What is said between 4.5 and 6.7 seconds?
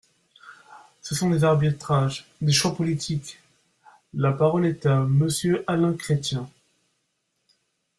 est à Monsieur Alain Chrétien.